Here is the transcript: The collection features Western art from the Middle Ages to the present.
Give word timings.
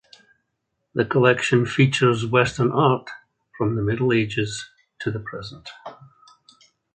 The 0.95 1.05
collection 1.05 1.63
features 1.67 2.25
Western 2.25 2.71
art 2.71 3.07
from 3.55 3.75
the 3.75 3.83
Middle 3.83 4.11
Ages 4.11 4.67
to 5.01 5.11
the 5.11 5.19
present. 5.19 5.69